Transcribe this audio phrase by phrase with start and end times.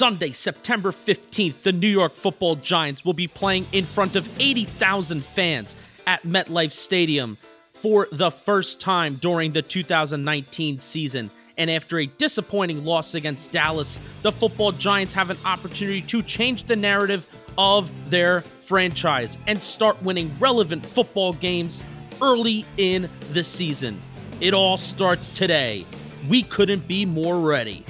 [0.00, 5.22] Sunday, September 15th, the New York football Giants will be playing in front of 80,000
[5.22, 5.76] fans
[6.06, 7.36] at MetLife Stadium
[7.74, 11.28] for the first time during the 2019 season.
[11.58, 16.64] And after a disappointing loss against Dallas, the football Giants have an opportunity to change
[16.64, 21.82] the narrative of their franchise and start winning relevant football games
[22.22, 23.98] early in the season.
[24.40, 25.84] It all starts today.
[26.26, 27.84] We couldn't be more ready.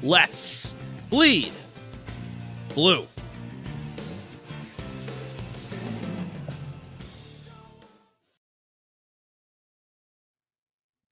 [0.00, 0.75] Let's
[1.16, 1.50] bleed
[2.74, 3.06] blue.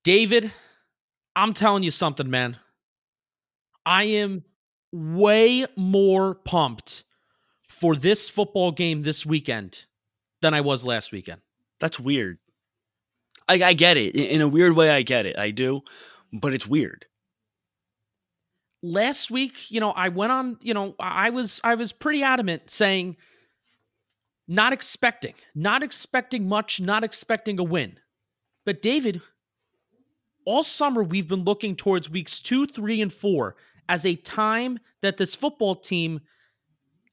[0.02, 0.52] David,
[1.34, 2.58] I'm telling you something, man.
[3.86, 4.44] I am
[4.92, 7.05] way more pumped
[7.66, 9.86] for this football game this weekend
[10.42, 11.40] than I was last weekend.
[11.80, 12.36] That's weird.
[13.48, 14.14] I, I get it.
[14.14, 15.39] In a weird way, I get it.
[15.39, 15.80] I do,
[16.30, 17.07] but it's weird
[18.84, 22.70] last week, you know, I went on, you know, I was I was pretty adamant
[22.70, 23.17] saying
[24.46, 27.98] not expecting, not expecting much, not expecting a win.
[28.67, 29.22] But David,
[30.45, 33.56] all summer we've been looking towards weeks 2, 3 and 4
[33.89, 36.20] as a time that this football team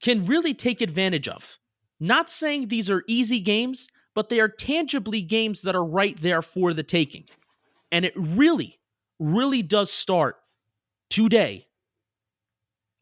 [0.02, 1.58] can really take advantage of.
[1.98, 6.42] Not saying these are easy games, but they are tangibly games that are right there
[6.42, 7.24] for the taking.
[7.90, 8.78] And it really,
[9.18, 10.41] really does start
[11.12, 11.66] today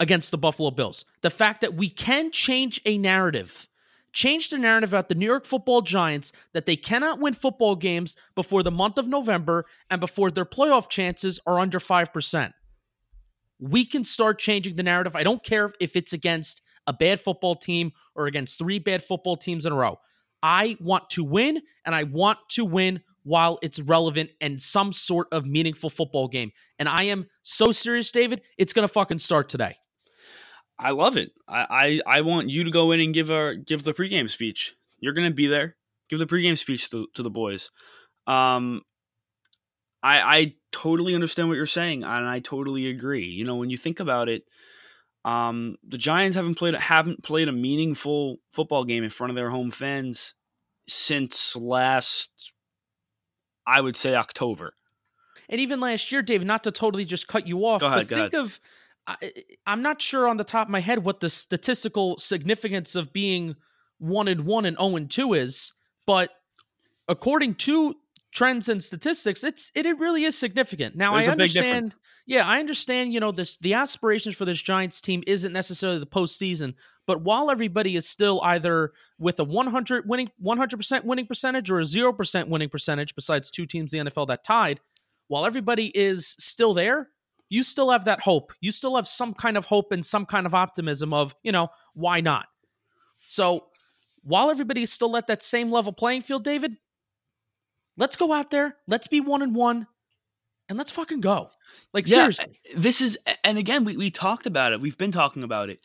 [0.00, 1.04] against the Buffalo Bills.
[1.20, 3.68] The fact that we can change a narrative,
[4.12, 8.16] change the narrative about the New York football Giants that they cannot win football games
[8.34, 12.52] before the month of November and before their playoff chances are under 5%.
[13.60, 15.14] We can start changing the narrative.
[15.14, 19.36] I don't care if it's against a bad football team or against three bad football
[19.36, 20.00] teams in a row.
[20.42, 25.28] I want to win, and I want to win while it's relevant and some sort
[25.32, 26.52] of meaningful football game.
[26.78, 28.42] And I am so serious, David.
[28.58, 29.76] It's to fucking start today.
[30.78, 31.32] I love it.
[31.46, 34.74] I, I, I want you to go in and give a give the pregame speech.
[34.98, 35.76] You're to be there.
[36.08, 37.70] Give the pregame speech to, to the boys.
[38.26, 38.82] Um,
[40.02, 43.26] I I totally understand what you're saying, and I totally agree.
[43.26, 44.44] You know, when you think about it,
[45.24, 49.50] um, the Giants haven't played haven't played a meaningful football game in front of their
[49.50, 50.34] home fans
[50.88, 52.52] since last
[53.66, 54.74] I would say October.
[55.48, 58.32] And even last year, Dave, not to totally just cut you off, ahead, but think
[58.32, 58.34] ahead.
[58.34, 58.60] of
[59.06, 59.32] I,
[59.66, 63.56] I'm not sure on the top of my head what the statistical significance of being
[63.98, 65.72] one and one and zero oh and two is,
[66.06, 66.30] but
[67.08, 67.96] according to
[68.32, 70.96] trends and statistics, it's it, it really is significant.
[70.96, 73.12] Now There's I understand, yeah, I understand.
[73.12, 76.74] You know, this the aspirations for this Giants team isn't necessarily the postseason,
[77.10, 81.80] but while everybody is still either with a 100 winning 100 percent winning percentage or
[81.80, 84.78] a zero percent winning percentage, besides two teams in the NFL that tied,
[85.26, 87.08] while everybody is still there,
[87.48, 88.52] you still have that hope.
[88.60, 91.70] You still have some kind of hope and some kind of optimism of, you know,
[91.94, 92.46] why not?
[93.28, 93.64] So
[94.22, 96.76] while everybody's still at that same level playing field, David,
[97.96, 98.76] let's go out there.
[98.86, 99.88] Let's be one and one
[100.68, 101.50] and let's fucking go.
[101.92, 102.60] Like, yeah, seriously.
[102.76, 104.80] This is, and again, we, we talked about it.
[104.80, 105.80] We've been talking about it.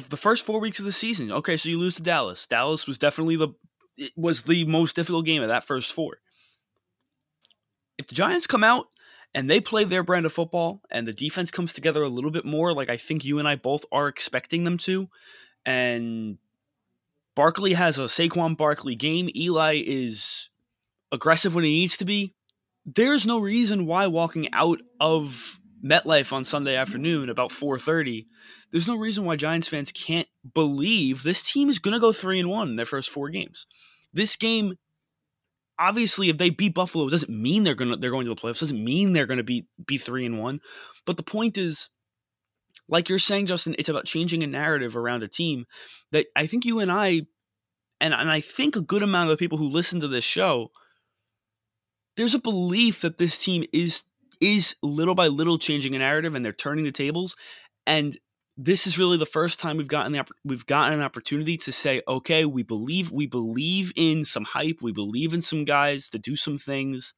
[0.00, 1.30] The, first four weeks of the season.
[1.30, 2.46] Okay, so you lose to Dallas.
[2.46, 3.48] Dallas was definitely the,
[3.96, 6.18] it was the most difficult game of that first four.
[7.96, 8.86] If the Giants come out
[9.34, 12.44] and they play their brand of football and the defense comes together a little bit
[12.44, 15.08] more like I think you and I both are expecting them to
[15.66, 16.38] and
[17.34, 20.50] Barkley has a Saquon Barkley game Eli is
[21.12, 22.34] aggressive when he needs to be
[22.86, 28.26] there's no reason why walking out of MetLife on Sunday afternoon about 4:30,
[28.70, 32.40] there's no reason why Giants fans can't believe this team is going to go 3
[32.40, 33.66] and 1 in their first 4 games.
[34.12, 34.74] This game
[35.78, 38.40] obviously if they beat Buffalo, it doesn't mean they're going to they're going to the
[38.40, 38.56] playoffs.
[38.56, 40.60] It doesn't mean they're going to be be 3 and 1.
[41.06, 41.90] But the point is
[42.88, 45.66] like you're saying Justin, it's about changing a narrative around a team
[46.12, 47.22] that I think you and I
[48.00, 50.70] and and I think a good amount of the people who listen to this show
[52.16, 54.04] there's a belief that this team is
[54.40, 57.36] is little by little changing a narrative and they're turning the tables
[57.86, 58.18] and
[58.56, 62.02] this is really the first time we've gotten the we've gotten an opportunity to say
[62.06, 66.36] okay we believe we believe in some hype we believe in some guys to do
[66.36, 67.14] some things.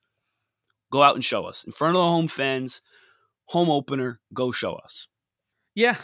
[0.92, 1.64] Go out and show us.
[1.64, 2.80] In front of the home fans
[3.46, 5.08] home opener go show us.
[5.74, 5.96] Yeah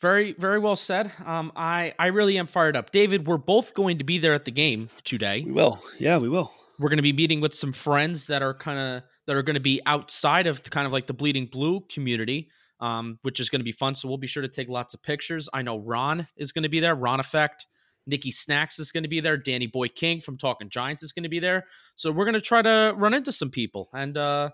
[0.00, 1.10] very very well said.
[1.24, 2.92] Um i i really am fired up.
[2.92, 5.42] David we're both going to be there at the game today.
[5.44, 5.82] We will.
[5.98, 6.52] Yeah we will.
[6.78, 9.54] We're going to be meeting with some friends that are kind of that are going
[9.54, 12.48] to be outside of the, kind of like the bleeding blue community
[12.80, 15.02] um, which is going to be fun so we'll be sure to take lots of
[15.02, 15.48] pictures.
[15.52, 17.66] I know ron is going to be there ron effect
[18.06, 21.24] nikki snacks is going to be there danny boy king from talking giants is going
[21.24, 21.64] to be there.
[21.96, 24.50] So we're going to try to run into some people and uh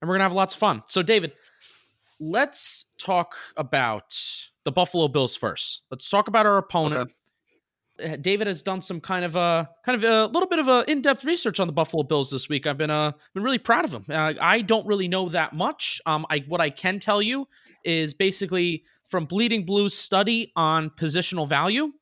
[0.00, 0.82] and we're going to have lots of fun.
[0.86, 1.32] So david
[2.20, 4.14] let's talk about
[4.64, 5.82] the buffalo bills first.
[5.90, 7.02] Let's talk about our opponent.
[7.02, 7.12] Okay.
[8.02, 10.84] Uh, David has done some kind of a kind of a little bit of a
[10.90, 12.66] in-depth research on the Buffalo Bills this week.
[12.66, 14.04] I've been uh been really proud of him.
[14.08, 16.00] Uh, I don't really know that much.
[16.06, 17.48] Um, I what I can tell you
[17.84, 21.92] is basically from Bleeding Blues study on positional value,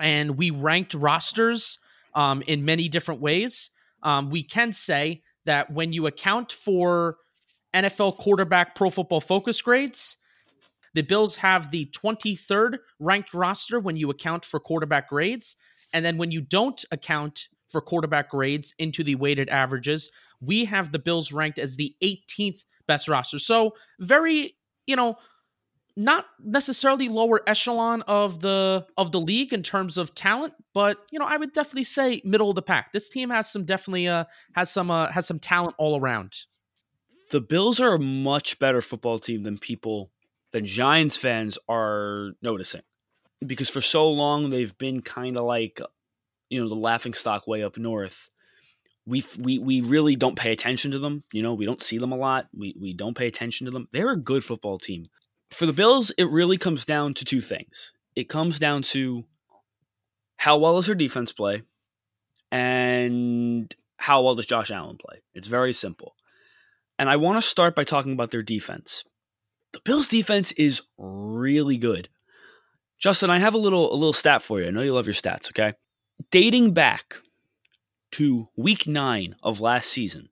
[0.00, 1.78] and we ranked rosters
[2.14, 3.70] um, in many different ways.
[4.02, 7.16] Um, we can say that when you account for
[7.74, 10.16] NFL quarterback Pro Football Focus grades,
[10.98, 15.54] the Bills have the 23rd ranked roster when you account for quarterback grades.
[15.92, 20.10] And then when you don't account for quarterback grades into the weighted averages,
[20.40, 23.38] we have the Bills ranked as the 18th best roster.
[23.38, 24.56] So, very,
[24.88, 25.14] you know,
[25.96, 31.20] not necessarily lower echelon of the of the league in terms of talent, but you
[31.20, 32.92] know, I would definitely say middle of the pack.
[32.92, 34.24] This team has some definitely uh
[34.56, 36.46] has some uh has some talent all around.
[37.30, 40.10] The Bills are a much better football team than people
[40.52, 42.82] than Giants fans are noticing.
[43.44, 45.80] Because for so long they've been kind of like,
[46.48, 48.30] you know, the laughing stock way up north.
[49.06, 51.22] We, we we really don't pay attention to them.
[51.32, 52.48] You know, we don't see them a lot.
[52.54, 53.88] We we don't pay attention to them.
[53.90, 55.06] They're a good football team.
[55.50, 57.92] For the Bills, it really comes down to two things.
[58.14, 59.24] It comes down to
[60.36, 61.62] how well does their defense play,
[62.52, 65.22] and how well does Josh Allen play.
[65.34, 66.14] It's very simple.
[66.98, 69.04] And I want to start by talking about their defense
[69.72, 72.08] the Bills defense is really good.
[72.98, 74.66] Justin, I have a little a little stat for you.
[74.66, 75.74] I know you love your stats, okay?
[76.30, 77.16] Dating back
[78.12, 80.30] to week 9 of last season,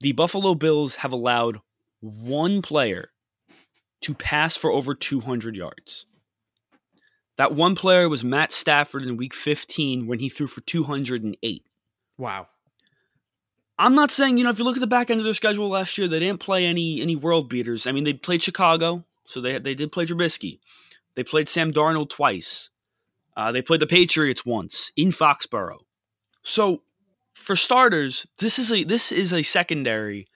[0.00, 1.60] the Buffalo Bills have allowed
[2.00, 3.10] one player
[4.02, 6.06] to pass for over 200 yards.
[7.38, 11.62] That one player was Matt Stafford in week 15 when he threw for 208.
[12.16, 12.48] Wow.
[13.78, 15.68] I'm not saying, you know, if you look at the back end of their schedule
[15.68, 17.86] last year, they didn't play any any world beaters.
[17.86, 20.60] I mean, they played Chicago, so they they did play Trubisky.
[21.14, 22.70] They played Sam Darnold twice.
[23.36, 25.80] Uh, they played the Patriots once in Foxborough.
[26.42, 26.82] So,
[27.34, 30.26] for starters, this is a this is a secondary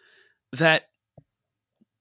[0.53, 0.89] that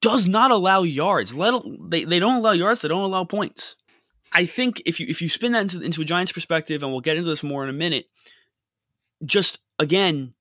[0.01, 1.33] does not allow yards.
[1.33, 2.81] Let they, they don't allow yards.
[2.81, 3.75] They don't allow points.
[4.33, 7.01] I think if you if you spin that into into a Giants perspective, and we'll
[7.01, 8.07] get into this more in a minute.
[9.23, 10.33] Just again,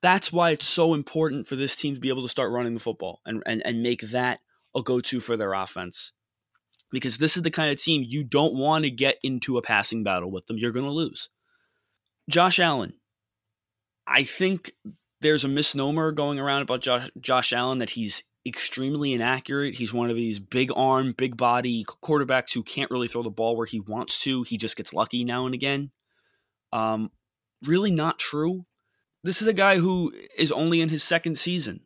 [0.00, 2.80] that's why it's so important for this team to be able to start running the
[2.80, 4.40] football and, and, and make that
[4.74, 6.12] a go to for their offense.
[6.90, 10.02] Because this is the kind of team you don't want to get into a passing
[10.04, 10.56] battle with them.
[10.56, 11.28] You're going to lose.
[12.30, 12.94] Josh Allen.
[14.06, 14.72] I think
[15.20, 19.74] there's a misnomer going around about Josh, Josh Allen that he's extremely inaccurate.
[19.74, 23.56] He's one of these big arm, big body quarterbacks who can't really throw the ball
[23.56, 24.44] where he wants to.
[24.44, 25.90] He just gets lucky now and again.
[26.72, 27.10] Um,
[27.64, 28.64] really not true.
[29.28, 31.80] This is a guy who is only in his second season.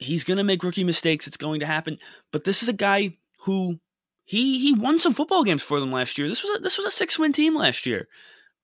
[0.00, 1.28] He's going to make rookie mistakes.
[1.28, 2.00] It's going to happen.
[2.32, 3.78] But this is a guy who
[4.24, 6.28] he he won some football games for them last year.
[6.28, 8.08] This was a, this was a six win team last year.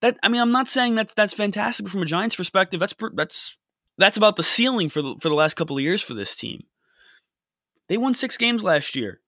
[0.00, 2.80] That I mean, I'm not saying that's that's fantastic from a Giants perspective.
[2.80, 3.56] That's that's
[3.96, 6.64] that's about the ceiling for the for the last couple of years for this team.
[7.88, 9.20] They won six games last year.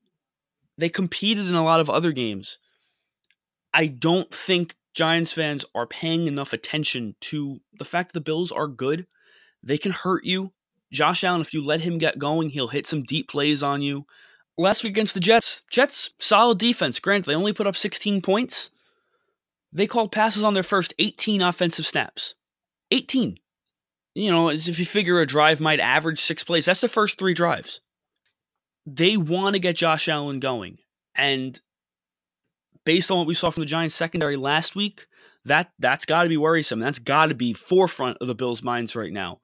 [0.76, 2.58] They competed in a lot of other games.
[3.72, 8.50] I don't think Giants fans are paying enough attention to the fact that the Bills
[8.50, 9.07] are good.
[9.62, 10.52] They can hurt you.
[10.92, 14.07] Josh Allen, if you let him get going, he'll hit some deep plays on you.
[14.57, 16.99] Last week against the Jets, Jets solid defense.
[16.99, 18.71] Granted, they only put up 16 points.
[19.73, 22.35] They called passes on their first 18 offensive snaps.
[22.90, 23.38] 18.
[24.14, 27.18] you know, as if you figure a drive might average six plays, that's the first
[27.18, 27.80] three drives.
[28.87, 30.78] They want to get Josh Allen going.
[31.14, 31.61] And
[32.88, 35.09] based on what we saw from the Giants secondary last week,
[35.45, 36.80] that that's got to be worrisome.
[36.80, 39.40] That's got to be forefront of the Bills' minds right now.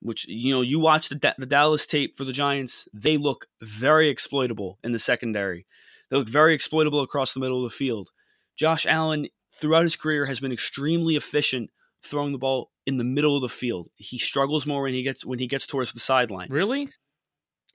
[0.00, 4.08] Which you know, you watch the the Dallas tape for the Giants; they look very
[4.10, 5.64] exploitable in the secondary.
[6.10, 8.10] They look very exploitable across the middle of the field.
[8.56, 11.70] Josh Allen, throughout his career, has been extremely efficient
[12.02, 13.86] throwing the ball in the middle of the field.
[13.94, 16.50] He struggles more when he gets when he gets towards the sidelines.
[16.50, 16.88] Really?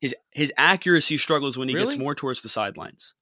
[0.01, 1.87] His his accuracy struggles when he Really?
[1.87, 3.15] gets more towards the sidelines.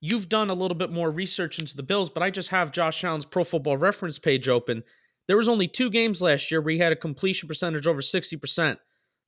[0.00, 3.02] You've done a little bit more research into the Bills, but I just have Josh
[3.02, 4.82] Allen's Pro Football Reference page open.
[5.26, 8.76] There was only two games last year where he had a completion percentage over 60%.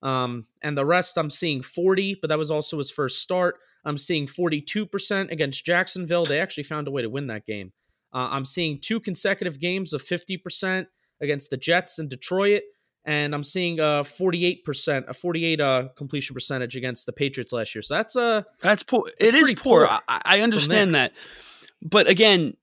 [0.03, 3.57] Um, and the rest I'm seeing 40, but that was also his first start.
[3.85, 6.25] I'm seeing 42% against Jacksonville.
[6.25, 7.73] They actually found a way to win that game.
[8.13, 10.87] Uh, I'm seeing two consecutive games of 50%
[11.21, 12.63] against the Jets and Detroit.
[13.09, 17.81] And I'm seeing a 48%, a 48 uh, completion percentage against the Patriots last year.
[17.81, 19.09] So that's a That's poor.
[19.19, 19.87] It is poor.
[19.87, 21.15] poor I, I understand that,
[21.81, 22.59] but again,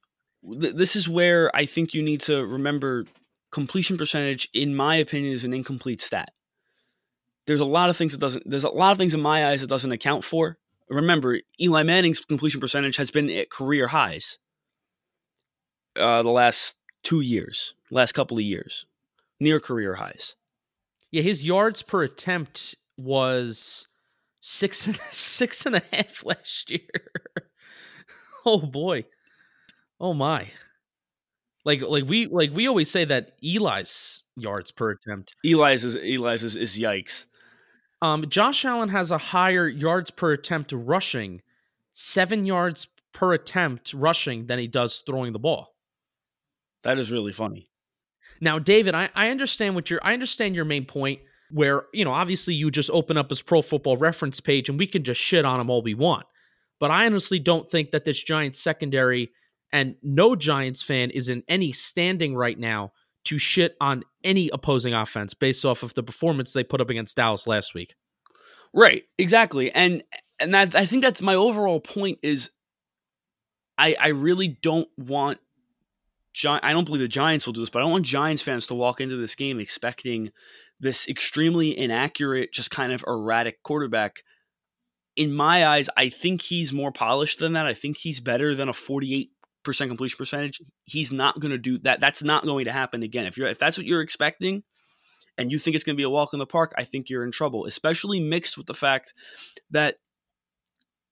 [0.47, 3.05] th- this is where I think you need to remember
[3.51, 4.47] completion percentage.
[4.53, 6.29] In my opinion, is an incomplete stat.
[7.47, 8.47] There's a lot of things it doesn't.
[8.47, 10.59] There's a lot of things in my eyes it doesn't account for.
[10.89, 14.37] Remember, Eli Manning's completion percentage has been at career highs.
[15.95, 18.85] Uh, the last two years, last couple of years,
[19.39, 20.35] near career highs.
[21.11, 23.87] Yeah, his yards per attempt was
[24.41, 27.11] six and six and a half last year.
[28.45, 29.05] oh boy.
[29.99, 30.49] Oh my.
[31.63, 35.35] Like like we like we always say that Eli's yards per attempt.
[35.43, 37.25] Eli's is Eli's is, is yikes.
[38.01, 41.41] Um Josh Allen has a higher yards per attempt rushing,
[41.93, 45.73] 7 yards per attempt rushing than he does throwing the ball.
[46.83, 47.71] That is really funny.
[48.41, 51.19] Now, David, I, I understand what your I understand your main point
[51.51, 54.87] where, you know, obviously you just open up his pro football reference page and we
[54.87, 56.25] can just shit on him all we want.
[56.79, 59.31] But I honestly don't think that this Giants secondary
[59.71, 62.91] and no Giants fan is in any standing right now
[63.25, 67.15] to shit on any opposing offense based off of the performance they put up against
[67.15, 67.95] Dallas last week.
[68.73, 69.71] Right, exactly.
[69.71, 70.03] And
[70.39, 72.49] and that I think that's my overall point is
[73.77, 75.39] I I really don't want
[76.35, 78.67] Gi- I don't believe the Giants will do this, but I don't want Giants fans
[78.67, 80.31] to walk into this game expecting
[80.79, 84.17] this extremely inaccurate, just kind of erratic quarterback.
[85.15, 87.65] In my eyes, I think he's more polished than that.
[87.65, 89.27] I think he's better than a 48%
[89.63, 90.61] completion percentage.
[90.83, 92.01] He's not going to do that.
[92.01, 93.25] That's not going to happen again.
[93.25, 94.63] If you're if that's what you're expecting
[95.37, 97.23] and you think it's going to be a walk in the park, I think you're
[97.23, 99.13] in trouble, especially mixed with the fact
[99.71, 99.95] that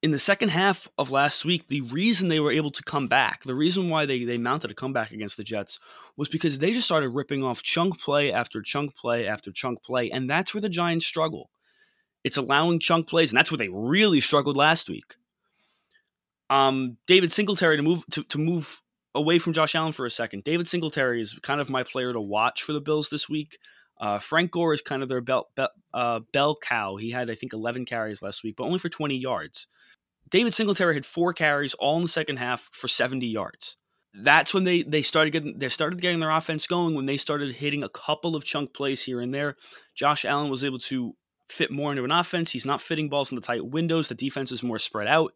[0.03, 3.43] in the second half of last week, the reason they were able to come back,
[3.43, 5.79] the reason why they, they mounted a comeback against the Jets
[6.17, 10.11] was because they just started ripping off chunk play after chunk play after chunk play.
[10.11, 11.49] And that's where the Giants struggle.
[12.25, 15.15] It's allowing chunk plays, and that's where they really struggled last week.
[16.49, 18.81] Um, Devin Singletary to move to, to move
[19.15, 20.43] away from Josh Allen for a second.
[20.43, 23.57] Devin Singletary is kind of my player to watch for the Bills this week.
[24.03, 26.97] Uh, Frank Gore is kind of their bell, bell, uh, bell cow.
[26.97, 29.67] He had, I think, 11 carries last week, but only for 20 yards.
[30.29, 33.77] Devin Singletary had four carries all in the second half for 70 yards.
[34.13, 37.55] That's when they they started getting they started getting their offense going when they started
[37.55, 39.55] hitting a couple of chunk plays here and there.
[39.95, 41.15] Josh Allen was able to
[41.47, 42.51] fit more into an offense.
[42.51, 44.09] He's not fitting balls in the tight windows.
[44.09, 45.33] The defense is more spread out.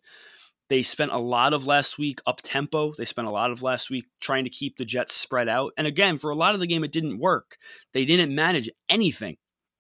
[0.70, 2.94] They spent a lot of last week up tempo.
[2.98, 5.74] They spent a lot of last week trying to keep the Jets spread out.
[5.78, 7.58] And again, for a lot of the game, it didn't work.
[7.94, 9.38] They didn't manage anything.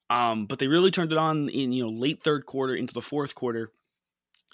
[0.09, 3.01] Um, but they really turned it on in you know late third quarter into the
[3.01, 3.71] fourth quarter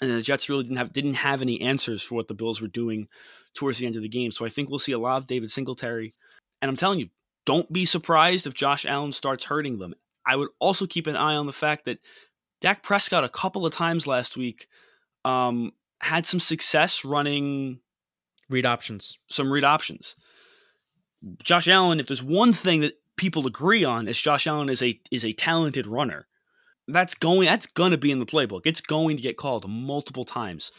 [0.00, 2.68] and the Jets really didn't have didn't have any answers for what the Bills were
[2.68, 3.08] doing
[3.54, 4.30] towards the end of the game.
[4.30, 6.14] So I think we'll see a lot of Devin Singletary.
[6.60, 7.08] And I'm telling you,
[7.46, 9.94] don't be surprised if Josh Allen starts hurting them.
[10.26, 11.98] I would also keep an eye on the fact that
[12.60, 14.66] Dak Prescott a couple of times last week
[15.24, 15.72] um,
[16.04, 17.80] had some success running
[18.50, 19.18] Read options.
[19.28, 20.16] some read options.
[21.42, 25.00] Josh Allen, if there's one thing that people agree on, is Josh Allen is a
[25.10, 26.26] is a talented runner
[26.86, 28.62] that's going that's to be in the playbook.
[28.64, 30.70] It's going to get called multiple times.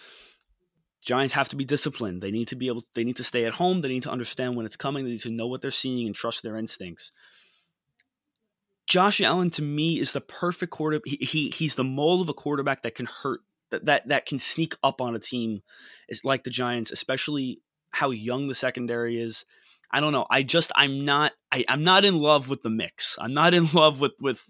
[1.02, 2.22] Giants have to be disciplined.
[2.22, 3.82] They need to be able they need to stay at home.
[3.82, 5.06] They need to understand when it's coming.
[5.06, 7.12] They need to know what they're seeing and trust their instincts.
[8.88, 12.34] Josh Allen to me is the perfect quarter he, he he's the mold of a
[12.34, 13.42] quarterback that can hurt
[13.76, 15.62] that that that can sneak up on a team
[16.10, 19.46] is like the Giants, especially how young the secondary is.
[19.92, 20.26] I don't know.
[20.30, 23.18] I just I'm not I, I'm not in love with the mix.
[23.20, 24.44] I'm not in love with with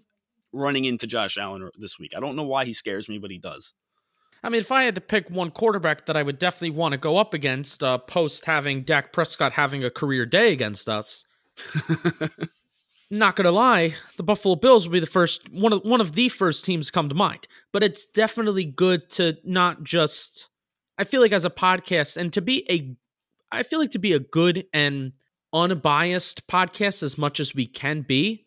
[0.52, 2.12] running into Josh Allen this week.
[2.16, 3.74] I don't know why he scares me, but he does.
[4.42, 6.98] I mean, if I had to pick one quarterback that I would definitely want to
[6.98, 11.24] go up against, uh, post having Dak Prescott having a career day against us,
[13.10, 16.28] not gonna lie, the Buffalo Bills will be the first one of one of the
[16.28, 17.46] first teams to come to mind.
[17.72, 20.48] But it's definitely good to not just
[20.98, 22.96] I feel like as a podcast and to be a
[23.52, 25.12] I feel like to be a good and
[25.52, 28.46] unbiased podcast as much as we can be,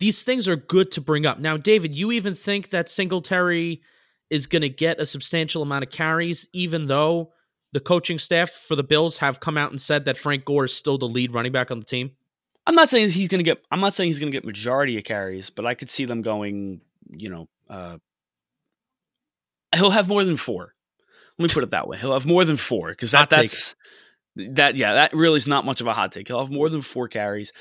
[0.00, 1.38] these things are good to bring up.
[1.38, 3.82] Now, David, you even think that Singletary
[4.28, 7.32] is going to get a substantial amount of carries, even though
[7.72, 10.74] the coaching staff for the Bills have come out and said that Frank Gore is
[10.74, 12.12] still the lead running back on the team?
[12.66, 13.62] I'm not saying he's going to get.
[13.70, 16.22] I'm not saying he's going to get majority of carries, but I could see them
[16.22, 16.80] going.
[17.08, 17.98] You know, uh,
[19.74, 20.74] he'll have more than four.
[21.38, 21.96] Let me put it that way.
[21.96, 23.74] He'll have more than four because that, that's
[24.36, 24.76] that.
[24.76, 26.28] Yeah, that really is not much of a hot take.
[26.28, 27.52] He'll have more than four carries,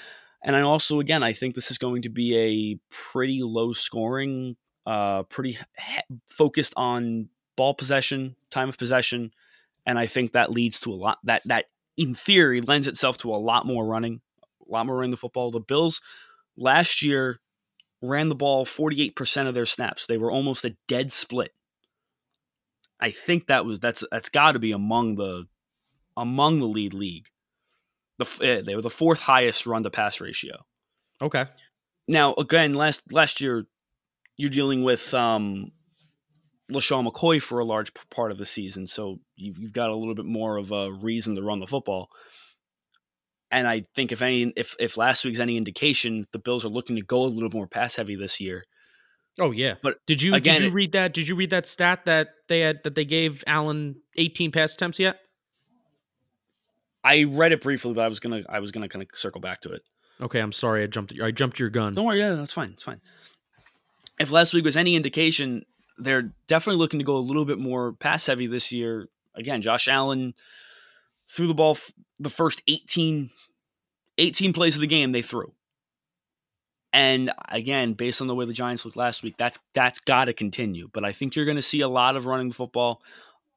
[0.43, 4.57] and I also, again, I think this is going to be a pretty low scoring,
[4.85, 9.31] uh, pretty he- focused on ball possession, time of possession,
[9.85, 11.19] and I think that leads to a lot.
[11.23, 11.65] That that
[11.95, 14.21] in theory lends itself to a lot more running
[14.69, 15.51] a lot more running the football.
[15.51, 16.01] The Bills
[16.57, 17.39] last year
[18.01, 20.05] ran the ball 48% of their snaps.
[20.05, 21.51] They were almost a dead split.
[22.99, 25.45] I think that was that's that's got to be among the
[26.17, 27.27] among the lead league.
[28.17, 30.65] The uh, they were the fourth highest run to pass ratio.
[31.21, 31.45] Okay.
[32.07, 33.65] Now again, last last year
[34.35, 35.71] you're dealing with um
[36.69, 40.13] LeSean McCoy for a large part of the season, so you've, you've got a little
[40.13, 42.09] bit more of a reason to run the football.
[43.51, 46.95] And I think if any, if if last week's any indication, the Bills are looking
[46.97, 48.63] to go a little more pass heavy this year.
[49.39, 51.13] Oh yeah, but did you again, did you read that?
[51.13, 54.99] Did you read that stat that they had that they gave Allen 18 pass attempts
[54.99, 55.17] yet?
[57.03, 59.61] I read it briefly, but I was gonna I was gonna kind of circle back
[59.61, 59.81] to it.
[60.21, 61.95] Okay, I'm sorry, I jumped I jumped your gun.
[61.95, 62.99] Don't worry, yeah, that's fine, it's fine.
[64.19, 65.63] If last week was any indication,
[65.97, 69.07] they're definitely looking to go a little bit more pass heavy this year.
[69.35, 70.33] Again, Josh Allen
[71.29, 73.29] threw the ball f- the first 18,
[74.17, 75.53] 18 plays of the game they threw.
[76.91, 80.33] And again, based on the way the Giants looked last week, that's that's got to
[80.33, 80.89] continue.
[80.91, 83.03] But I think you're going to see a lot of running the football.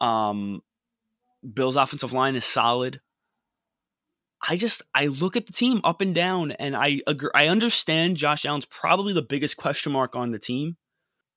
[0.00, 0.62] Um,
[1.54, 3.00] Bill's offensive line is solid.
[4.46, 7.30] I just I look at the team up and down, and I agree.
[7.34, 10.76] I understand Josh Allen's probably the biggest question mark on the team,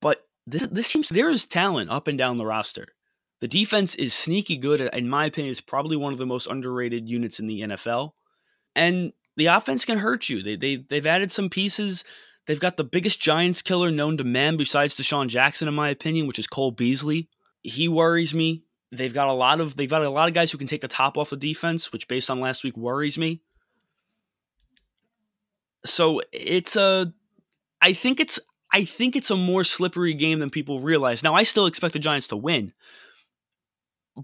[0.01, 2.87] but this this seems there is talent up and down the roster.
[3.41, 4.81] The defense is sneaky good.
[4.81, 8.11] In my opinion, it's probably one of the most underrated units in the NFL.
[8.75, 10.41] And the offense can hurt you.
[10.41, 12.03] They, they, they've added some pieces.
[12.47, 16.27] They've got the biggest Giants killer known to man besides DeSean Jackson, in my opinion,
[16.27, 17.29] which is Cole Beasley.
[17.63, 18.63] He worries me.
[18.91, 20.87] They've got a lot of they've got a lot of guys who can take the
[20.87, 23.41] top off the defense, which based on last week worries me.
[25.83, 27.11] So it's a
[27.81, 28.39] I think it's
[28.71, 31.23] I think it's a more slippery game than people realize.
[31.23, 32.73] Now I still expect the Giants to win,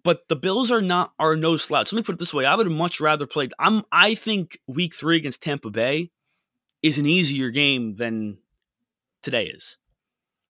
[0.03, 1.91] but the Bills are not are no slouch.
[1.91, 3.49] Let me put it this way: I would much rather play.
[3.59, 6.11] I'm I think Week Three against Tampa Bay
[6.81, 8.37] is an easier game than
[9.21, 9.77] today is.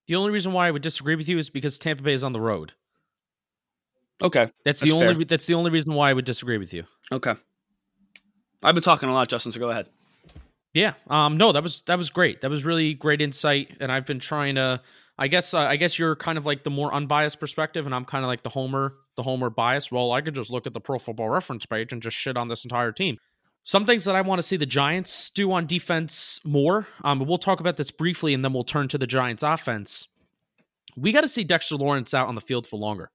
[0.07, 2.33] The only reason why I would disagree with you is because Tampa Bay is on
[2.33, 2.73] the road.
[4.23, 5.25] Okay, that's, that's the only fair.
[5.25, 6.83] that's the only reason why I would disagree with you.
[7.11, 7.33] Okay,
[8.63, 9.51] I've been talking a lot, Justin.
[9.51, 9.87] So go ahead.
[10.73, 10.93] Yeah.
[11.09, 11.37] Um.
[11.37, 12.41] No, that was that was great.
[12.41, 14.81] That was really great insight, and I've been trying to
[15.17, 18.05] I guess uh, I guess you're kind of like the more unbiased perspective, and I'm
[18.05, 19.91] kind of like the homer the homer bias.
[19.91, 22.47] Well, I could just look at the Pro Football Reference page and just shit on
[22.47, 23.17] this entire team.
[23.63, 26.87] Some things that I want to see the Giants do on defense more.
[27.03, 30.07] Um, we'll talk about this briefly, and then we'll turn to the Giants' offense.
[30.97, 33.11] We got to see Dexter Lawrence out on the field for longer.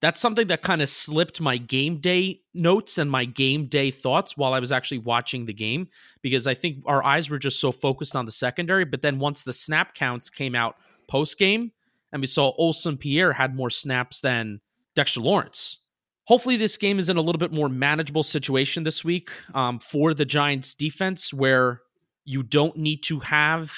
[0.00, 4.36] That's something that kind of slipped my game day notes and my game day thoughts
[4.36, 5.88] while I was actually watching the game
[6.20, 8.84] because I think our eyes were just so focused on the secondary.
[8.84, 10.76] But then once the snap counts came out
[11.08, 11.72] post game,
[12.12, 14.60] and we saw Olsen Pierre had more snaps than
[14.94, 15.78] Dexter Lawrence.
[16.26, 20.14] Hopefully, this game is in a little bit more manageable situation this week um, for
[20.14, 21.82] the Giants defense, where
[22.24, 23.72] you don't need to have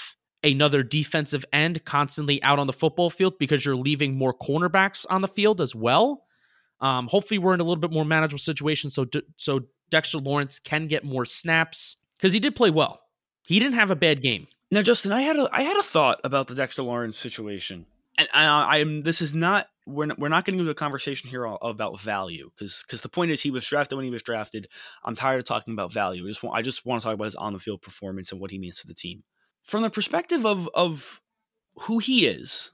[0.44, 5.22] another defensive end constantly out on the football field because you're leaving more cornerbacks on
[5.22, 6.22] the field as well.
[6.80, 10.86] Um, hopefully, we're in a little bit more manageable situation so so Dexter Lawrence can
[10.86, 13.00] get more snaps because he did play well.
[13.42, 14.46] He didn't have a bad game.
[14.70, 17.86] Now, Justin, I had a I had a thought about the Dexter Lawrence situation,
[18.18, 21.30] and I, I, am this is not we're not, we're not getting into a conversation
[21.30, 24.68] here about value because because the point is he was drafted when he was drafted.
[25.04, 26.24] I'm tired of talking about value.
[26.24, 28.40] I just want I just want to talk about his on the field performance and
[28.40, 29.22] what he means to the team
[29.62, 31.20] from the perspective of of
[31.82, 32.72] who he is,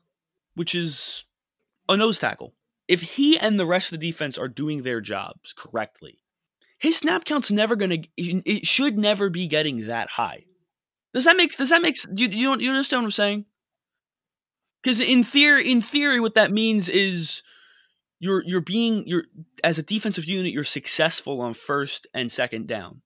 [0.54, 1.24] which is
[1.88, 2.54] a nose tackle.
[2.88, 6.18] If he and the rest of the defense are doing their jobs correctly,
[6.78, 10.44] his snap count's never gonna it should never be getting that high
[11.12, 13.44] does that make does that make do you, you you understand what I'm saying?
[14.82, 17.42] Because in theory, in theory, what that means is
[18.18, 19.24] you're you're being you're
[19.62, 23.02] as a defensive unit, you're successful on first and second down.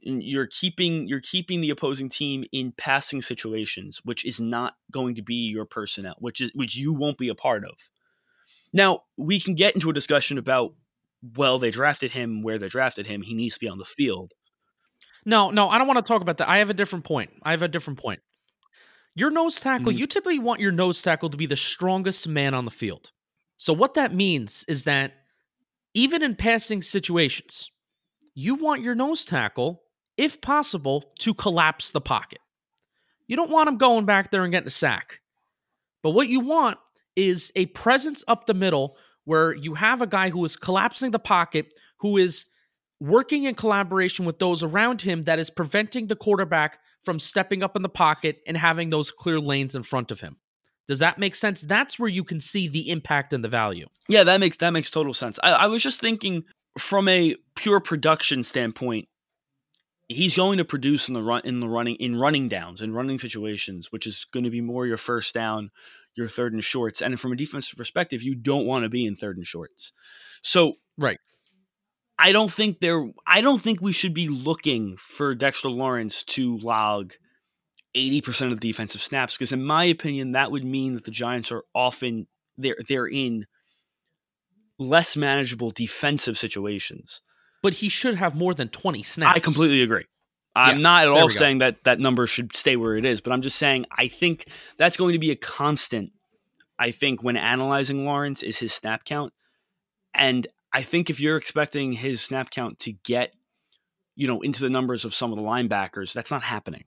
[0.00, 5.22] you're keeping you're keeping the opposing team in passing situations, which is not going to
[5.22, 7.74] be your personnel, which is which you won't be a part of.
[8.72, 10.74] Now we can get into a discussion about
[11.36, 13.22] well they drafted him where they drafted him.
[13.22, 14.34] He needs to be on the field.
[15.24, 16.48] No, no, I don't want to talk about that.
[16.48, 17.30] I have a different point.
[17.42, 18.20] I have a different point.
[19.16, 19.98] Your nose tackle, Mhm.
[19.98, 23.10] you typically want your nose tackle to be the strongest man on the field.
[23.56, 25.24] So what that means is that
[25.94, 27.70] even in passing situations,
[28.34, 29.82] you want your nose tackle,
[30.18, 32.40] if possible, to collapse the pocket.
[33.26, 35.20] You don't want him going back there and getting a sack.
[36.02, 36.78] But what you want
[37.16, 41.18] is a presence up the middle where you have a guy who is collapsing the
[41.18, 42.44] pocket, who is
[43.00, 47.76] working in collaboration with those around him that is preventing the quarterback from stepping up
[47.76, 50.36] in the pocket and having those clear lanes in front of him.
[50.88, 51.62] Does that make sense?
[51.62, 53.86] That's where you can see the impact and the value.
[54.08, 55.38] Yeah, that makes that makes total sense.
[55.42, 56.44] I, I was just thinking
[56.78, 59.08] from a pure production standpoint,
[60.08, 63.18] he's going to produce in the run in the running in running downs in running
[63.18, 65.70] situations, which is going to be more your first down,
[66.16, 67.00] your third and shorts.
[67.00, 69.92] And from a defensive perspective, you don't want to be in third and shorts.
[70.42, 71.18] So Right.
[72.18, 76.56] I don't think there I don't think we should be looking for Dexter Lawrence to
[76.58, 77.12] log
[77.96, 81.52] 80% of the defensive snaps because in my opinion that would mean that the Giants
[81.52, 82.26] are often
[82.56, 83.46] they're they're in
[84.78, 87.20] less manageable defensive situations.
[87.62, 89.34] But he should have more than 20 snaps.
[89.34, 90.04] I completely agree.
[90.54, 91.28] I'm Yeah, not at all go.
[91.28, 94.46] saying that that number should stay where it is, but I'm just saying I think
[94.78, 96.12] that's going to be a constant.
[96.78, 99.32] I think when analyzing Lawrence is his snap count,
[100.14, 103.32] and I think if you're expecting his snap count to get,
[104.14, 106.84] you know, into the numbers of some of the linebackers, that's not happening.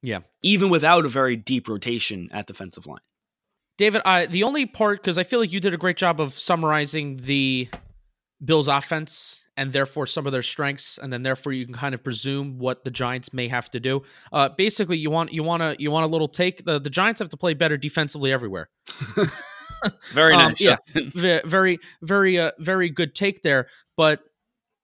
[0.00, 0.20] Yeah.
[0.42, 3.00] even without a very deep rotation at defensive line.
[3.78, 6.38] David, I, the only part, because I feel like you did a great job of
[6.38, 7.68] summarizing the
[8.44, 12.02] Bills' offense and therefore some of their strengths, and then therefore you can kind of
[12.04, 14.02] presume what the Giants may have to do.
[14.32, 16.64] Uh, basically, you want you want to you want a little take.
[16.64, 18.68] The the Giants have to play better defensively everywhere.
[20.12, 20.60] Very Um, nice.
[20.60, 20.76] yeah.
[21.44, 23.68] Very very uh, very good take there.
[23.96, 24.20] But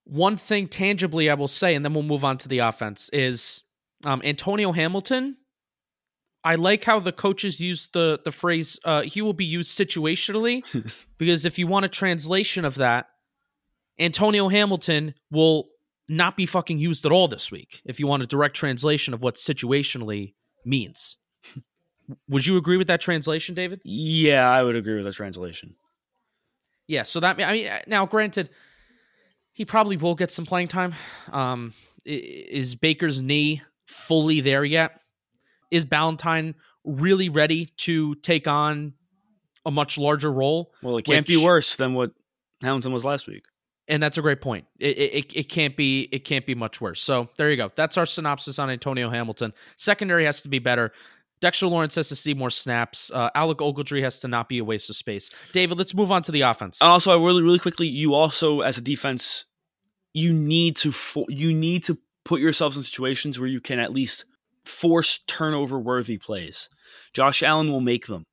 [0.04, 3.62] one thing tangibly I will say, and then we'll move on to the offense, is
[4.04, 5.36] um, Antonio Hamilton.
[6.46, 10.62] I like how the coaches use the the phrase uh, he will be used situationally
[11.18, 13.06] because if you want a translation of that,
[13.98, 15.68] Antonio Hamilton will
[16.06, 17.80] not be fucking used at all this week.
[17.86, 20.34] If you want a direct translation of what situationally
[20.66, 21.16] means,
[22.28, 23.80] would you agree with that translation, David?
[23.84, 25.74] yeah, I would agree with that translation.
[26.86, 28.50] Yeah, so that I mean, now granted,
[29.52, 30.94] he probably will get some playing time.
[31.32, 31.72] Um,
[32.04, 35.00] is Baker's knee fully there yet?
[35.70, 38.92] Is Ballentine really ready to take on
[39.64, 40.72] a much larger role?
[40.82, 42.12] Well, it can't be worse than what
[42.60, 43.44] Hamilton was last week.
[43.88, 44.66] And that's a great point.
[44.78, 47.00] It, it- it can't be it can't be much worse.
[47.02, 47.70] So there you go.
[47.74, 49.54] That's our synopsis on Antonio Hamilton.
[49.76, 50.92] Secondary has to be better.
[51.40, 53.10] Dexter Lawrence has to see more snaps.
[53.12, 55.30] Uh, Alec Ogletree has to not be a waste of space.
[55.52, 56.80] David, let's move on to the offense.
[56.80, 59.44] Also, I really, really quickly, you also, as a defense,
[60.12, 63.92] you need to fo- you need to put yourselves in situations where you can at
[63.92, 64.24] least
[64.64, 66.68] force turnover worthy plays.
[67.12, 68.24] Josh Allen will make them.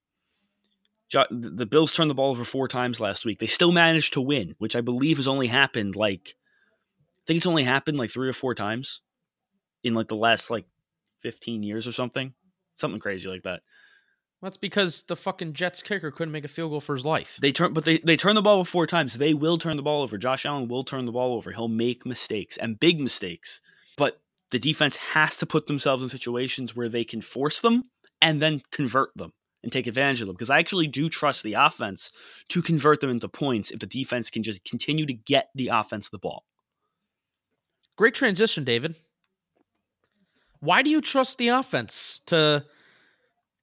[1.09, 3.39] Jo- the Bills turned the ball over four times last week.
[3.39, 6.35] They still managed to win, which I believe has only happened like
[7.21, 9.01] I think it's only happened like three or four times
[9.83, 10.65] in like the last like
[11.21, 12.33] fifteen years or something,
[12.75, 13.61] something crazy like that.
[14.41, 17.37] That's because the fucking Jets kicker couldn't make a field goal for his life.
[17.39, 19.17] They turn, but they they turn the ball over four times.
[19.17, 20.17] They will turn the ball over.
[20.17, 21.51] Josh Allen will turn the ball over.
[21.51, 23.61] He'll make mistakes and big mistakes.
[23.97, 28.41] But the defense has to put themselves in situations where they can force them and
[28.41, 30.35] then convert them and take advantage of them.
[30.35, 32.11] Because I actually do trust the offense
[32.49, 36.09] to convert them into points if the defense can just continue to get the offense
[36.09, 36.45] the ball.
[37.95, 38.95] Great transition, David.
[40.61, 42.63] Why do you trust the offense to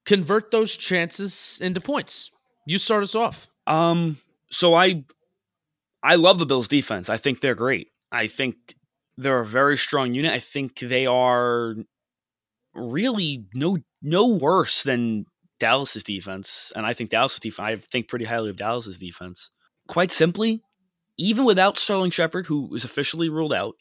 [0.05, 2.29] convert those chances into points?
[2.65, 3.47] You start us off.
[3.65, 4.17] Um,
[4.51, 5.05] so I
[6.03, 7.09] I love the Bills defense.
[7.09, 7.87] I think they're great.
[8.11, 8.55] I think
[9.17, 10.31] they're a very strong unit.
[10.31, 11.75] I think they are
[12.75, 15.25] really no no worse than
[15.59, 16.71] Dallas's defense.
[16.75, 19.51] And I think Dallas's defense I think pretty highly of Dallas's defense.
[19.87, 20.61] Quite simply,
[21.17, 23.75] even without Sterling Shepard, who is officially ruled out,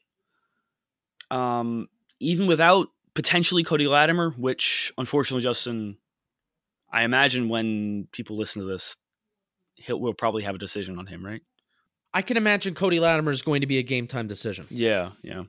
[1.31, 1.89] um,
[2.21, 5.99] even without potentially Cody Latimer, which unfortunately, Justin,
[6.93, 8.97] I imagine when people listen to this,
[9.75, 11.43] he'll we'll probably have a decision on him, right?
[12.15, 14.69] I can imagine Cody Latimer is going to be a game time decision.
[14.71, 15.43] Yeah, yeah.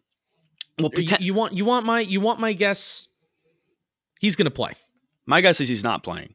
[0.79, 3.07] Well, You, you want you want my you want my guess?
[4.19, 4.73] He's going to play.
[5.27, 6.33] my guess is he's not playing.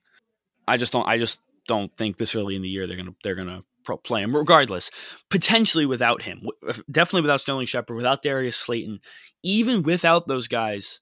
[0.69, 1.09] I just don't.
[1.09, 3.65] I just don't think this early in the year they're gonna they're gonna
[4.05, 4.37] play him.
[4.37, 4.89] Regardless,
[5.31, 6.43] potentially without him,
[6.89, 9.01] definitely without Sterling Shepard, without Darius Slayton,
[9.43, 11.01] even without those guys,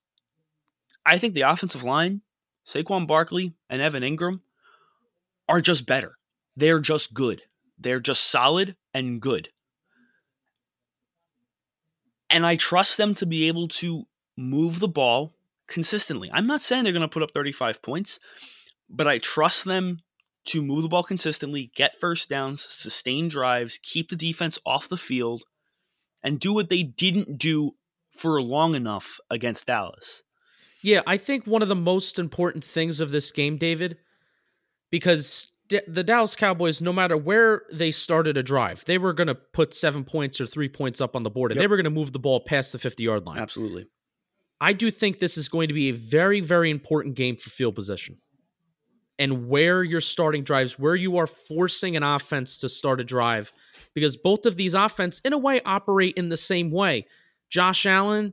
[1.04, 2.22] I think the offensive line,
[2.66, 4.40] Saquon Barkley and Evan Engram,
[5.48, 6.16] are just better.
[6.56, 7.42] They're just good.
[7.78, 9.48] They're just solid and good.
[12.30, 14.04] And I trust them to be able to
[14.36, 15.34] move the ball
[15.66, 16.30] consistently.
[16.32, 18.18] I'm not saying they're going to put up 35 points,
[18.88, 19.98] but I trust them
[20.44, 24.96] to move the ball consistently, get first downs, sustain drives, keep the defense off the
[24.96, 25.44] field,
[26.22, 27.72] and do what they didn't do
[28.10, 30.22] for long enough against Dallas.
[30.82, 33.98] Yeah, I think one of the most important things of this game, David,
[34.90, 39.34] because the Dallas Cowboys, no matter where they started a drive, they were going to
[39.34, 41.62] put seven points or three points up on the board, and yep.
[41.62, 43.38] they were going to move the ball past the 50 yard line.
[43.38, 43.86] Absolutely.
[44.60, 47.74] I do think this is going to be a very, very important game for field
[47.74, 48.18] position
[49.18, 53.52] and where you're starting drives, where you are forcing an offense to start a drive,
[53.94, 57.06] because both of these offense, in a way, operate in the same way.
[57.50, 58.32] Josh Allen,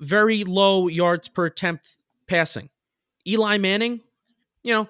[0.00, 2.70] very low yards per attempt passing.
[3.26, 4.00] Eli Manning,
[4.62, 4.88] you know,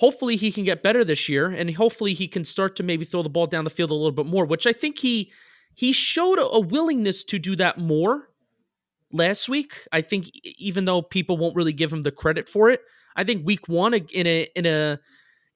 [0.00, 3.22] hopefully he can get better this year and hopefully he can start to maybe throw
[3.22, 5.30] the ball down the field a little bit more which i think he
[5.74, 8.30] he showed a, willingness to do that more
[9.12, 12.80] last week i think even though people won't really give him the credit for it
[13.14, 14.98] i think week one in a in a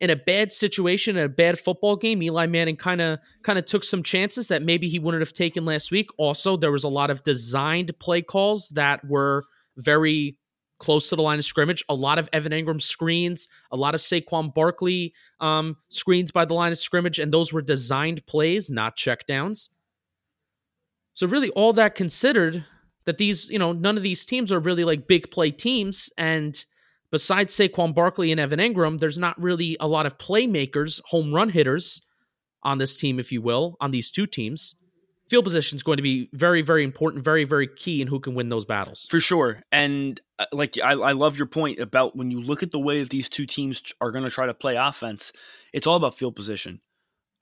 [0.04, 3.64] in a bad situation, in a bad football game, Eli Manning kind of kind of
[3.64, 6.10] took some chances that maybe he wouldn't have taken last week.
[6.18, 9.44] Also, there was a lot of designed play calls that were
[9.78, 10.36] very
[10.78, 11.82] close to the line of scrimmage.
[11.88, 16.52] A lot of Evan Engram screens, a lot of Saquon Barkley um, screens by the
[16.52, 19.70] line of scrimmage, and those were designed plays, not checkdowns.
[21.14, 22.62] So really, all that considered,
[23.06, 26.62] that these you know none of these teams are really like big play teams, and
[27.14, 31.48] besides Saquon Barkley and Evan Engram, there's not really a lot of playmakers, home run
[31.48, 32.02] hitters
[32.62, 34.74] on this team, if you will, on these two teams
[35.28, 38.34] field position is going to be very, very important, very, very key in who can
[38.34, 39.06] win those battles.
[39.10, 39.62] For sure.
[39.72, 43.00] And uh, like, I, I love your point about when you look at the way
[43.00, 45.32] that these two teams are going to try to play offense,
[45.72, 46.80] it's all about field position.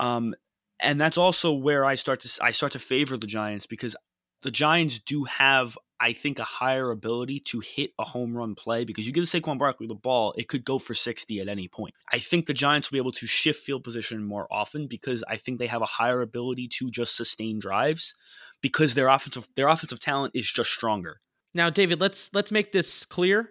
[0.00, 0.35] Um,
[0.80, 3.94] and that's also where I start to I start to favor the Giants because
[4.42, 8.84] the Giants do have I think, a higher ability to hit a home run play
[8.84, 11.94] because you give Saquon Barkley the ball, it could go for 60 at any point.
[12.12, 15.36] I think the Giants will be able to shift field position more often because I
[15.36, 18.14] think they have a higher ability to just sustain drives
[18.60, 21.20] because their offensive their offensive talent is just stronger.
[21.54, 23.50] Now, David, let's let's make this clear.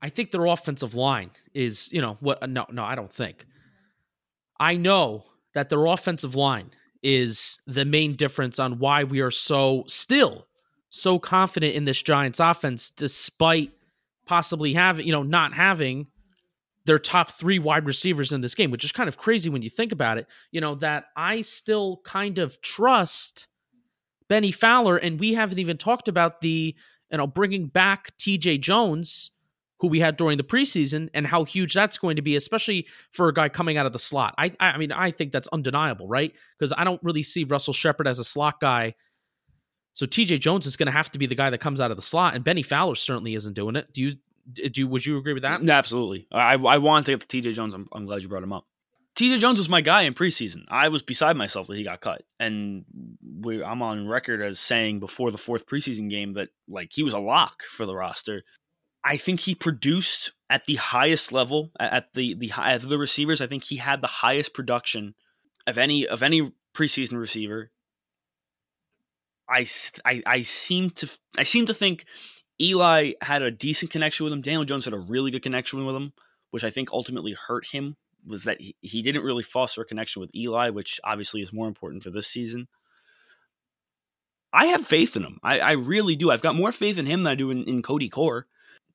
[0.00, 3.46] I think their offensive line is, you know, what no, no, I don't think.
[4.60, 6.70] I know that their offensive line
[7.02, 10.45] is the main difference on why we are so still
[10.96, 13.72] so confident in this Giants offense despite
[14.26, 16.08] possibly having, you know, not having
[16.86, 19.70] their top three wide receivers in this game, which is kind of crazy when you
[19.70, 20.26] think about it.
[20.52, 23.48] You know, that I still kind of trust
[24.28, 26.74] Bennie Fowler, and we haven't even talked about the,
[27.10, 29.32] you know, bringing back TJ Jones,
[29.80, 33.28] who we had during the preseason, and how huge that's going to be, especially for
[33.28, 34.34] a guy coming out of the slot.
[34.38, 36.32] I, I mean, I think that's undeniable, right?
[36.58, 38.94] Because I don't really see Russell Shepard as a slot guy
[39.96, 41.96] so TJ Jones is going to have to be the guy that comes out of
[41.96, 43.90] the slot, and Bennie Fowler certainly isn't doing it.
[43.94, 44.12] Do you?
[44.68, 45.66] Do would you agree with that?
[45.66, 46.28] Absolutely.
[46.30, 47.72] I I want to get TJ Jones.
[47.72, 48.66] I'm, I'm glad you brought him up.
[49.16, 50.64] TJ Jones was my guy in preseason.
[50.68, 52.84] I was beside myself that he got cut, and
[53.40, 57.14] we, I'm on record as saying before the fourth preseason game that like he was
[57.14, 58.42] a lock for the roster.
[59.02, 63.40] I think he produced at the highest level at the the at the receivers.
[63.40, 65.14] I think he had the highest production
[65.66, 67.70] of any of any preseason receiver.
[69.48, 69.66] I,
[70.04, 72.04] I, I seem to I seem to think
[72.60, 74.40] Eli had a decent connection with him.
[74.40, 76.12] Daniel Jones had a really good connection with him,
[76.50, 77.96] which I think ultimately hurt him.
[78.26, 81.68] Was that he, he didn't really foster a connection with Eli, which obviously is more
[81.68, 82.66] important for this season.
[84.52, 85.38] I have faith in him.
[85.42, 86.30] I, I really do.
[86.30, 88.46] I've got more faith in him than I do in, in Cody Core.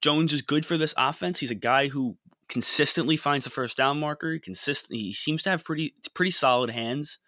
[0.02, 1.40] Jones is good for this offense.
[1.40, 2.18] He's a guy who
[2.50, 4.40] consistently finds the first down marker.
[4.44, 4.54] He
[4.90, 7.20] he seems to have pretty pretty solid hands.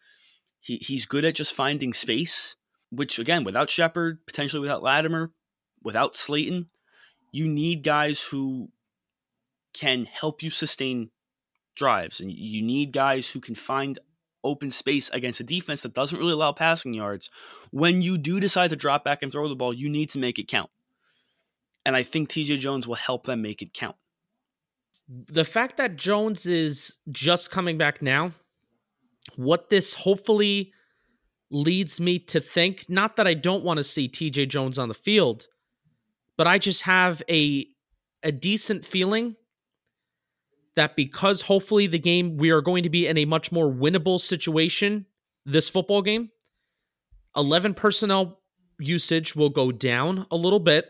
[0.59, 2.55] He he's good at just finding space
[2.93, 5.31] which again, without Shepard, potentially without Latimer,
[5.83, 6.67] without Slayton,
[7.31, 8.69] you need guys who
[9.73, 11.09] can help you sustain
[11.75, 13.99] drives, and you need guys who can find
[14.43, 17.29] open space against a defense that doesn't really allow passing yards.
[17.71, 20.37] When you do decide to drop back and throw the ball, you need to make
[20.37, 20.69] it count.
[21.85, 23.95] And I think TJ Jones will help them make it count.
[25.07, 28.31] The fact that Jones is just coming back now,
[29.35, 30.73] what this hopefully
[31.53, 34.93] leads me to think not that I don't want to see TJ Jones on the
[34.93, 35.47] field,
[36.37, 37.67] but I just have a
[38.23, 39.35] a decent feeling
[40.75, 44.19] that because hopefully the game we are going to be in a much more winnable
[44.19, 45.05] situation
[45.45, 46.29] this football game,
[47.35, 48.39] 11 personnel
[48.79, 50.85] usage will go down a little bit.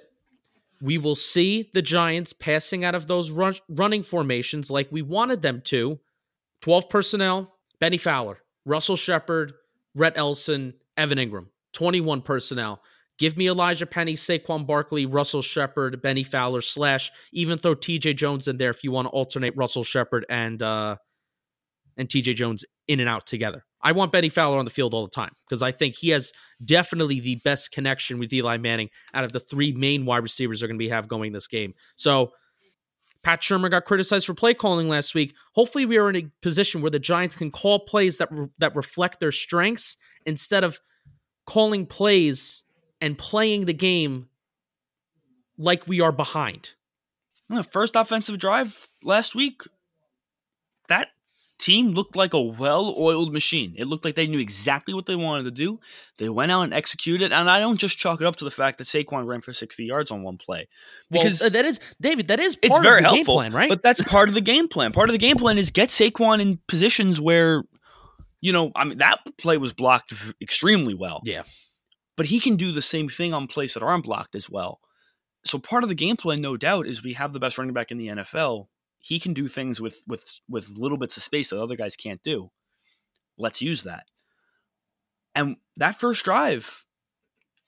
[0.81, 5.41] We will see the Giants passing out of those run- running formations like we wanted
[5.41, 5.99] them to.
[6.61, 9.53] 12 personnel, Bennie Fowler, Russell Shepard,
[9.95, 12.81] Rhett Ellison, Evan Engram, 21 personnel.
[13.19, 18.47] Give me Elijhaa Penny, Saquon Barkley, Russell Shepard, Bennie Fowler, slash even throw TJ Jones
[18.47, 20.95] in there if you want to alternate Russell Shepard and uh
[21.95, 23.65] and TJ Jones in and out together.
[23.83, 26.31] I want Bennie Fowler on the field all the time because I think he has
[26.63, 30.67] definitely the best connection with Eli Manning out of the three main wide receivers they're
[30.67, 31.73] going to be have going this game.
[31.95, 32.31] So
[33.23, 35.33] Pat Shurmur got criticized for play calling last week.
[35.53, 38.75] Hopefully, we are in a position where the Giants can call plays that re- that
[38.75, 40.79] reflect their strengths instead of
[41.45, 42.63] calling plays
[43.01, 44.29] and playing the game
[45.57, 46.71] like we are behind.
[47.49, 49.61] The first offensive drive last week,
[50.87, 51.09] that
[51.59, 53.75] team looked like a well-oiled machine.
[53.77, 55.79] It looked like they knew exactly what they wanted to do.
[56.17, 58.77] They went out and executed, and I don't just chalk it up to the fact
[58.79, 60.67] that Saquon ran for 60 yards on one play.
[61.09, 63.69] Because well, that is David, that is it's very helpful, plan, right?
[63.69, 64.91] But that's part of the game plan.
[64.91, 67.63] Part of the game plan is get Saquon in positions where
[68.43, 71.21] you know, I mean that play was blocked extremely well.
[71.23, 71.43] Yeah.
[72.17, 74.81] But he can do the same thing on plays that aren't blocked as well.
[75.45, 77.89] So part of the game plan, no doubt, is we have the best running back
[77.89, 78.67] in the NFL
[79.03, 82.23] he can do things with with with little bits of space that other guys can't
[82.23, 82.51] do.
[83.37, 84.05] Let's use that.
[85.35, 86.85] And that first drive,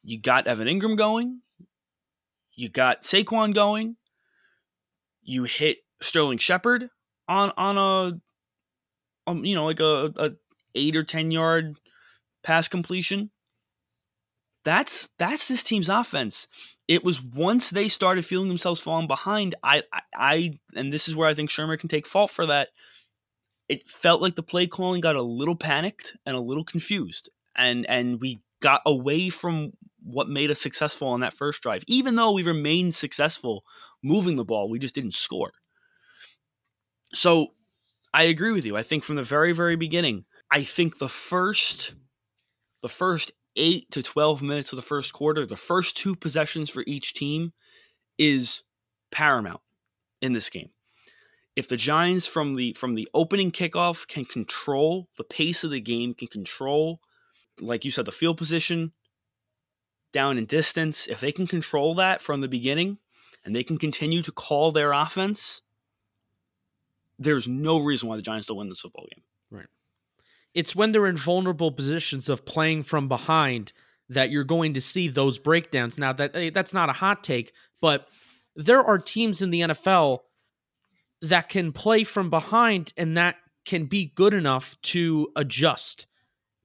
[0.01, 1.41] you got Evan Engram going,
[2.53, 3.97] you got Saquon going,
[5.23, 6.89] you hit Sterling Shepard
[7.27, 10.29] on on a um, you know like a, a
[10.73, 11.75] eight or ten yard
[12.43, 13.29] pass completion.
[14.63, 16.47] That's that's this team's offense
[16.87, 21.15] it was once they started feeling themselves falling behind, I, I, I, and this is
[21.15, 22.69] where I think Shurmur can take fault for that.
[23.67, 27.85] It felt like the play calling got a little panicked and a little confused, and
[27.89, 31.83] and we got away from what made us successful on that first drive.
[31.87, 33.63] Even though we remained successful
[34.03, 35.51] moving the ball, we just didn't score.
[37.15, 37.53] So
[38.13, 38.77] I agree with you.
[38.77, 41.95] I think from the very very beginning, I think the first
[42.83, 46.83] the first 8 to 12 minutes of the first quarter, the first two possessions for
[46.87, 47.53] each team
[48.17, 48.63] is
[49.11, 49.61] paramount
[50.21, 50.69] in this game.
[51.55, 55.79] If the Giants from the from the opening kickoff can control the pace of the
[55.79, 56.99] game, can control
[57.61, 58.91] like you said the field position
[60.11, 62.97] down in distance, if they can control that from the beginning
[63.45, 65.61] and they can continue to call their offense,
[67.17, 69.23] there's no reason why the Giants don't win this football game.
[69.49, 69.67] Right
[70.55, 73.73] it's when they're in vulnerable positions of playing from behind
[74.09, 75.99] that you're going to see those breakdowns.
[75.99, 78.07] Now that that's not a hot take, but
[78.55, 80.19] there are teams in the NFL
[81.21, 86.05] that can play from behind and that can be good enough to adjust.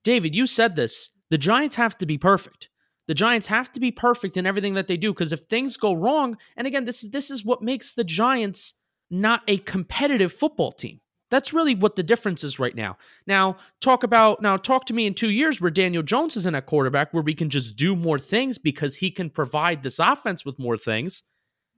[0.04, 1.10] David, you said this.
[1.30, 2.68] The Giants have to be perfect.
[3.08, 5.92] The Giants have to be perfect in everything that they do because if things go
[5.92, 8.74] wrong, and again, this is this is what makes the Giants
[9.10, 11.00] not a competitive football team.
[11.30, 12.96] That's really what the difference is right now.
[13.26, 16.54] Now, talk about now talk to me in 2 years where Daniel Jones is in
[16.54, 20.44] a quarterback where we can just do more things because he can provide this offense
[20.44, 21.22] with more things.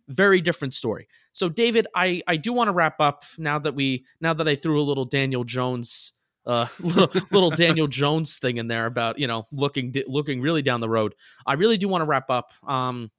[0.08, 1.06] Very different story.
[1.32, 4.56] So David, I I do want to wrap up now that we now that I
[4.56, 6.12] threw a little Daniel Jones
[6.46, 10.80] uh little, little Daniel Jones thing in there about, you know, looking looking really down
[10.80, 11.14] the road.
[11.46, 12.52] I really do want to wrap up.
[12.66, 13.10] Um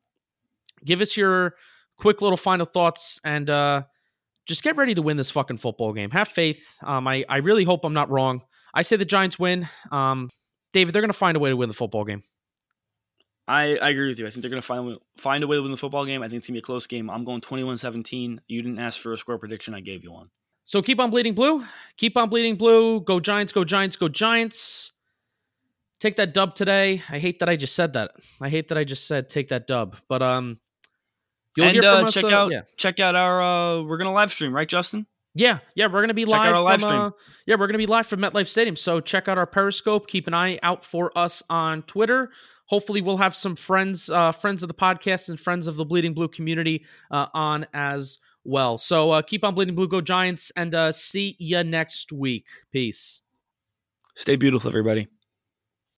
[0.84, 1.56] give us your
[1.96, 3.84] quick little final thoughts and uh
[4.46, 6.12] just get ready to win this fucking football game.
[6.12, 6.78] Have faith.
[6.84, 8.42] Um, I, I really hope I'm not wrong.
[8.74, 9.68] I say the Giants win.
[9.92, 10.30] Um,
[10.74, 12.24] David, they're going to find a way to win the football game.
[13.48, 14.26] I, I agree with you.
[14.26, 16.24] I think they're going to find find a way to win the football game.
[16.24, 17.10] I think it's going to be a close game.
[17.10, 18.40] I'm going 21-17.
[18.48, 19.74] You didn't ask for a score prediction.
[19.74, 20.30] I gave you one.
[20.66, 21.66] So keep on bleeding blue.
[21.98, 23.02] Keep on bleeding blue.
[23.02, 23.52] Go Giants.
[23.52, 23.98] Go Giants.
[23.98, 24.94] Go Giants.
[26.00, 27.02] Take that dub today.
[27.10, 28.12] I hate that I just said that.
[28.42, 29.98] I hate that I just said take that dub.
[30.08, 30.60] But um,
[31.56, 32.62] You'll and uh, check us, uh, out yeah.
[32.78, 35.06] check out our uh, we're gonna live stream, right, Justin?
[35.36, 36.64] Yeah, yeah, we're gonna be check live.
[36.64, 37.02] live from, stream.
[37.02, 37.12] Uh,
[37.46, 38.76] yeah, we're gonna be live from MetLife Stadium.
[38.76, 40.08] So check out our Periscope.
[40.08, 42.32] Keep an eye out for us on Twitter.
[42.68, 46.14] Hopefully, we'll have some friends, uh, friends of the podcast, and friends of the Bleeding
[46.14, 48.78] Blue community uh, on as well.
[48.78, 52.46] So uh, keep on Bleeding Blue, go Giants, and uh, see you next week.
[52.72, 53.22] Peace.
[54.16, 55.08] Stay beautiful, everybody.